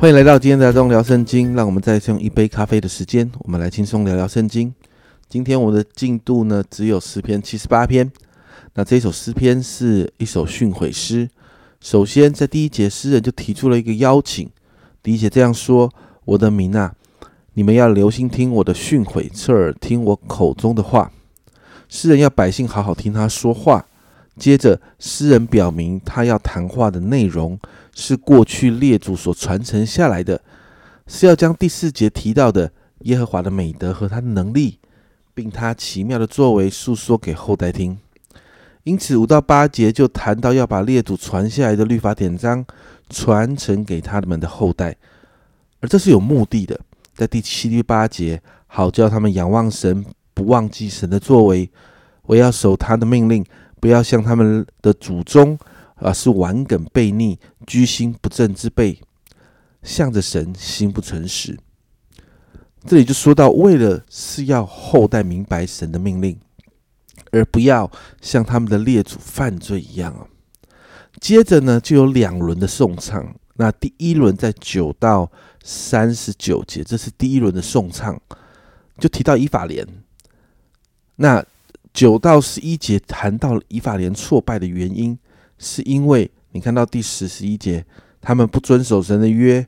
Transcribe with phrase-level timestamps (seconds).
[0.00, 4.74] 欢迎来到今天的中聊圣经，让我们再次用一杯咖啡的时间，我们来轻松聊聊圣经。
[5.28, 8.10] 今天我们的进度呢，只有诗篇七十八篇。
[8.72, 11.28] 那这首诗篇是一首训诲诗。
[11.82, 14.48] 首先，在第一节，诗人就提出了一个邀请。
[15.02, 15.92] 第一节这样说
[16.24, 16.94] ：“我的民啊，
[17.52, 21.12] 你们要留心听我的训诲，侧耳听我口中的话。”
[21.90, 23.84] 诗人要百姓好好听他说话。
[24.38, 27.60] 接着，诗人表明他要谈话的内容
[27.94, 30.40] 是过去列祖所传承下来的，
[31.06, 34.78] 是要将第四节提到的耶和华的美德和他的能力，
[35.34, 37.98] 并他奇妙的作为诉说给后代听。
[38.84, 42.64] 因此，五到八节就谈到要把列祖传下来的律法典章
[43.08, 44.96] 传承给他们的后代，
[45.80, 46.80] 而这是有目的的。
[47.14, 51.70] 在第七、第八节，好叫他们仰望神，不忘记神的作为，
[52.22, 53.44] 我要守他的命令。
[53.80, 55.58] 不要像他们的祖宗，
[56.00, 59.00] 啊，是顽梗悖逆、居心不正之辈，
[59.82, 61.58] 向着神心不诚实。
[62.86, 66.38] 这里就说到，为了是要后代明白神的命令，
[67.30, 67.90] 而不要
[68.20, 70.26] 像他们的列祖犯罪一样啊。
[71.20, 73.34] 接着呢，就有两轮的颂唱。
[73.56, 75.30] 那第一轮在九到
[75.62, 78.18] 三十九节，这是第一轮的颂唱，
[78.98, 79.86] 就提到以法莲。
[81.16, 81.44] 那
[81.92, 85.18] 九到十一节谈到以法莲挫败的原因，
[85.62, 87.84] 是因为你看到第十、十一节，
[88.18, 89.66] 他们不遵守神的约，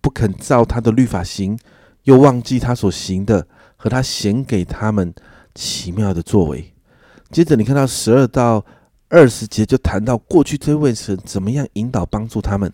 [0.00, 1.56] 不肯照他的律法行，
[2.02, 5.14] 又忘记他所行的和他显给他们
[5.54, 6.74] 奇妙的作为。
[7.30, 8.66] 接着你看到十二到
[9.08, 12.72] 二十节，就谈到过去这位神怎么样引导帮助他们，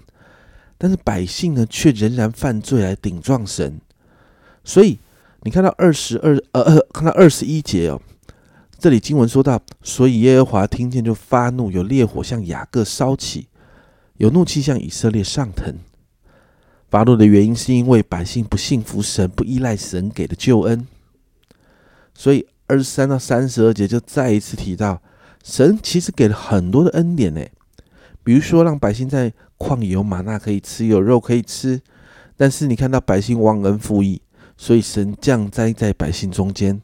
[0.79, 3.79] 但是百姓呢，却仍然犯罪来顶撞神。
[4.65, 4.99] 所以
[5.43, 8.01] 你看到二十二呃呃，看到二十一节哦。
[8.79, 13.49] 这里经文说到，所以耶和华听见就发怒，有烈火向雅各烧起，
[14.19, 15.75] 有怒气向以色列上腾。
[16.91, 20.87] 发怒的原因是因为百姓不信服神，不依赖神给的救恩。
[22.15, 25.03] 所以二十三到三十二节就再一次提到，
[25.43, 27.43] 神其实给了很多的恩典呢，
[28.23, 31.81] 比如说让百姓在旷野有玛纳可以吃，有肉可以吃。
[32.37, 34.21] 但是你看到百姓忘恩负义，
[34.57, 36.81] 所以神降灾在百姓中间。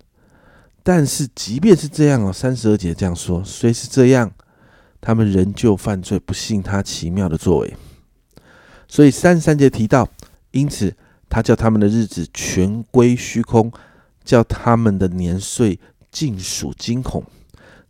[0.82, 4.32] 但是，即便是这样哦，三十二节这样说，虽是这样，
[5.00, 7.76] 他们仍旧犯罪，不信他奇妙的作为。
[8.88, 10.08] 所以三十三节提到，
[10.52, 10.96] 因此
[11.28, 13.70] 他叫他们的日子全归虚空，
[14.24, 15.78] 叫他们的年岁
[16.10, 17.22] 尽属惊恐。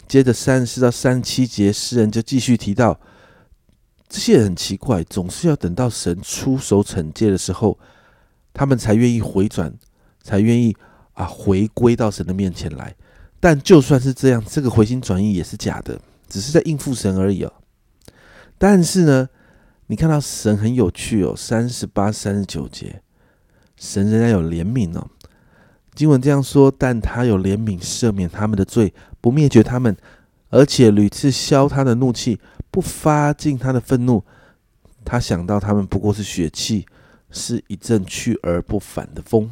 [0.08, 2.98] 接着三十四到三十七节，诗人就继续提到，
[4.08, 7.78] 这些人很奇怪，总是要等到神出手惩戒的时候，
[8.52, 9.72] 他们才愿意回转，
[10.24, 10.76] 才愿意。
[11.20, 12.97] 啊，回归到神的面前来，
[13.38, 17.53] 但就算是这样，这个回心转意也是假的，只是在应付神而已哦。
[18.56, 19.28] 但是呢，
[19.88, 23.03] 你看到神很有趣哦，三十八、三十九节，
[23.76, 25.10] 神仍然有怜悯哦。
[25.94, 29.94] 经文这样说，但他有怜悯，赦免他们的罪，不灭绝他们，
[30.48, 34.25] 而且屡次消他的怒气，不发尽他的愤怒。
[35.04, 36.86] 他想到他们不过是血气，
[37.30, 39.50] 是一阵去而不返的风。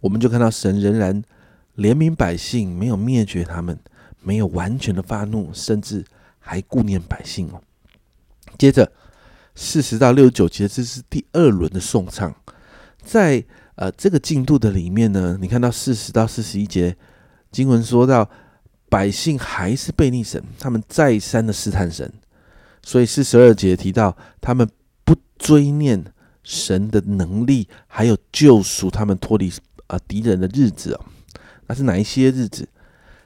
[0.00, 1.22] 我们就看到神仍然
[1.76, 3.78] 怜悯百姓，没有灭绝他们，
[4.22, 6.04] 没有完全的发怒，甚至
[6.38, 7.60] 还顾念百姓哦。
[8.58, 8.90] 接着
[9.54, 12.34] 四十到六十九节，这是第二轮的颂唱。
[13.02, 16.96] 在呃这个进度的里面呢，你看到四十到四十一节
[17.50, 18.28] 经文说到，
[18.88, 22.12] 百姓还是悖逆神，他们再三的试探神，
[22.82, 24.68] 所以四十二节提到他们
[25.04, 26.04] 不追念
[26.42, 29.52] 神的能力，还有救赎他们脱离。
[29.86, 31.04] 啊，敌人的日子哦，
[31.66, 32.68] 那是哪一些日子？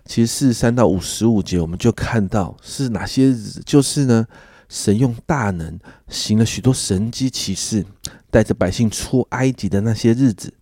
[0.05, 4.27] 其实四十三到五十五节，我们就看到是哪些日子，就是呢，
[4.69, 5.79] 神用大能
[6.09, 7.85] 行了许多神机骑士，
[8.31, 10.53] 带着百姓出埃及的那些日子。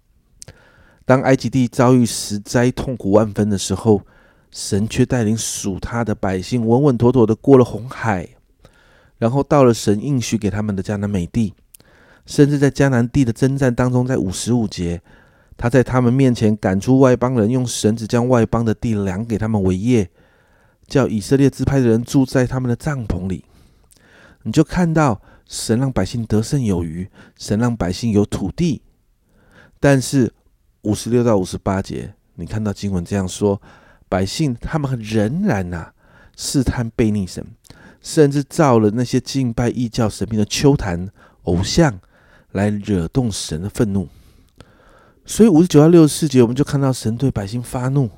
[1.07, 4.03] 当埃及地遭遇十灾、痛苦万分的时候，
[4.51, 8.29] 神却带领属他的百姓稳稳妥妥的过了红海，
[9.17, 11.55] 然后到了神应许给他们的迦南美地，
[12.27, 15.01] 甚至在迦南地的征战当中，在五十五节。
[15.59, 20.09] 他在他们面前赶出外邦人，用绳子将外邦的地量给他们为业，
[20.87, 23.45] 叫以色列支派的人住在他们的帐篷里。
[24.45, 28.83] 你就看到神让百姓得胜有余，神让百姓有土地。
[29.81, 30.33] 但是
[30.83, 33.61] 五十六到五十八节，你看到经文这样说：
[34.09, 35.93] 百姓他们仍然呐
[36.37, 37.45] 试探背逆神，
[38.01, 41.11] 甚至造了那些敬拜异教神明的丘坛
[41.43, 41.99] 偶像，
[42.53, 44.09] 来惹动神的愤怒。
[45.29, 48.09] 所以五十九到六十四节，我们就看到神对百姓发怒，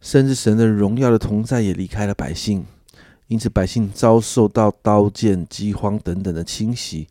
[0.00, 2.64] 甚至神的荣耀的同在也离开了百姓，
[3.28, 7.06] 因此百姓遭受到刀剑、饥荒等等的侵袭，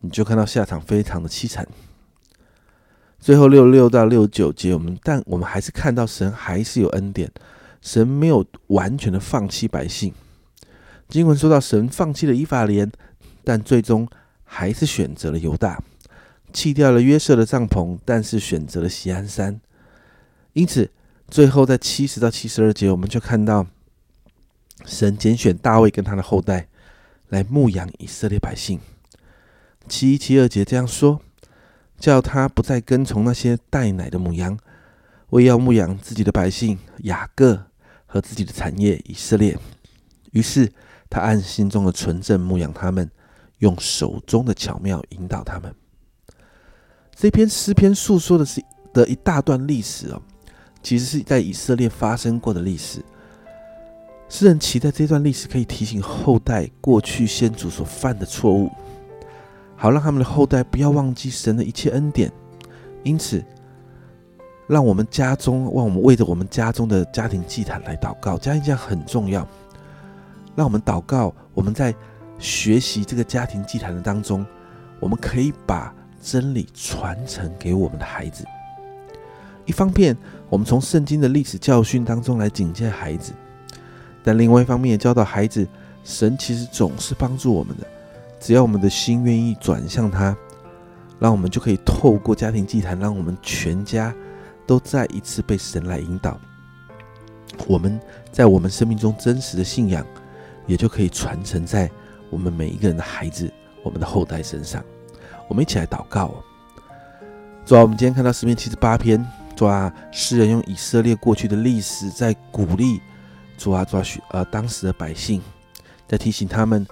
[0.00, 1.68] 你就看到下场非常的凄惨。
[3.20, 7.30] 最后六六到六九节，我们但我们还是看到神还是有恩典，
[7.80, 10.12] 神没有完全的放弃百姓。
[11.08, 12.90] 经文说到神放弃了以法莲，
[13.44, 14.08] 但最终
[14.42, 15.80] 还是选择了犹大，
[16.52, 19.60] 弃掉了约瑟的帐篷，但是选择了锡安山。
[20.52, 20.90] 因此，
[21.28, 23.66] 最后在七十到七十二节，我们就看到
[24.84, 26.68] 神拣选大卫跟他的后代
[27.28, 28.80] 来牧养以色列百姓。
[29.88, 31.20] 七一七二节这样说。
[31.98, 34.56] 叫他不再跟从那些带奶的母羊，
[35.30, 37.64] 为要牧养自己的百姓雅各
[38.06, 39.58] 和自己的产业以色列。
[40.30, 40.72] 于是
[41.10, 43.10] 他按心中的纯正牧养他们，
[43.58, 45.74] 用手中的巧妙引导他们。
[47.20, 48.62] 这篇诗篇诉说的是
[48.92, 50.22] 的一大段历史哦，
[50.84, 53.04] 其实是在以色列发生过的历史。
[54.28, 58.70] 诗人期待这段历史可以提醒后代过去先祖所犯的错误。
[59.74, 62.30] 好让他们的后代不要忘记神的一切恩典，
[63.02, 63.44] 因此，
[64.68, 68.38] 让我们家中，让我们为着我们家中的家庭祭坛来祷告。
[68.38, 69.44] 家庭祭坛很重要，
[70.54, 71.34] 让我们祷告。
[71.52, 71.92] 我们在
[72.38, 74.46] 学习这个家庭祭坛的当中，
[75.00, 75.92] 我们可以把
[76.22, 78.44] 真理传承给我们的孩子。
[79.64, 80.16] 一方面，
[80.48, 83.32] 我们从圣经的历史教训当中来警戒孩子；
[84.24, 85.66] 但另外一方面，也教导孩子，
[86.04, 87.86] 神其实总是帮助我们的。
[88.40, 90.34] 只要我们的心愿意转向他，
[91.18, 94.14] 让我们就可以透过家庭祭坛，让我们全家
[94.66, 96.38] 都再一次被神来引导。
[97.66, 98.00] 我们
[98.30, 100.06] 在我们生命中真实的信仰，
[100.66, 101.90] 也就可以传承在
[102.30, 104.82] 我们每一个人的孩子、我们的后代身上。
[105.48, 106.32] 我们一起来祷告。
[107.66, 113.00] 主啊，我们今天看到诗篇七十八篇，主啊，诗人用以色列过去的历史在鼓励
[113.56, 115.42] 主啊，主啊，呃当时的百姓，
[116.06, 116.86] 在提醒他们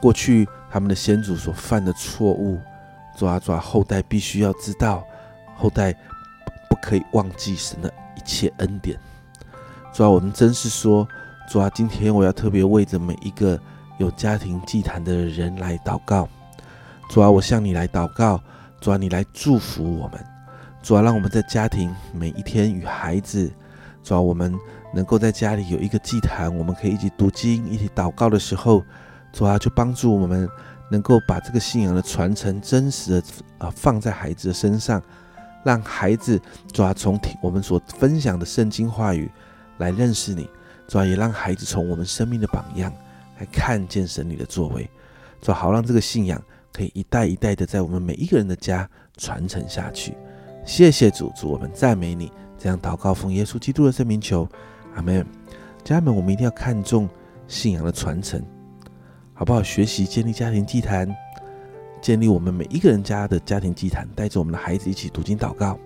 [0.00, 0.46] 过去。
[0.74, 2.58] 他们的先祖所犯的错误，
[3.14, 5.04] 抓抓后代必须要知道，
[5.54, 5.92] 后代
[6.70, 8.98] 不可以忘记神的一切恩典。
[9.92, 11.06] 主啊，我们真是说，
[11.46, 13.60] 主啊，今天我要特别为着每一个
[13.98, 16.26] 有家庭祭坛的人来祷告。
[17.08, 18.40] 主啊，我向你来祷告，
[18.80, 20.24] 主啊，你来祝福我们。
[20.82, 23.52] 主啊，让我们在家庭每一天与孩子，
[24.02, 24.52] 主啊，我们
[24.94, 28.82] 能够在家里有一个祭坛，我们可以一起读经、一起祷告的时候。
[29.32, 30.46] 主啊，就帮助我们
[30.90, 33.22] 能够把这个信仰的传承真实的
[33.56, 35.02] 啊放在孩子的身上，
[35.64, 36.38] 让孩子
[36.70, 39.30] 主啊从听我们所分享的圣经话语
[39.78, 40.46] 来认识你，
[40.86, 42.92] 主啊也让孩子从我们生命的榜样
[43.38, 44.86] 来看见神你的作为，
[45.40, 46.38] 主啊好让这个信仰
[46.72, 50.16] 可以一代一代的在我们每一个人的家传承下去。
[50.64, 54.48] 谢谢主，主我们赞美你，这样祷告奉耶稣基督的圣名求，
[54.94, 55.26] 阿门。
[55.84, 57.08] 家人们，我们一定要看重
[57.48, 58.40] 信仰的传承。
[59.34, 59.62] 好不好？
[59.62, 61.12] 学习建立家庭祭坛，
[62.00, 65.76] 建立我们每一个人家的家庭祭坛，带着我们的孩子一起读经祷告。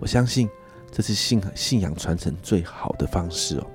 [0.00, 0.48] 我相信
[0.90, 3.66] 这是信信仰传承最好的方式哦。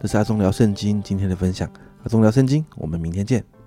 [0.00, 1.70] 这是阿忠聊圣经今天的分享，
[2.02, 3.61] 阿忠聊圣经，我们明天见。